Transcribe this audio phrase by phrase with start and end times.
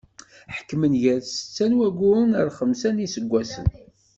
[0.55, 3.67] Ḥekmen gar setta n wagguren ar xemsa n yiseggasen.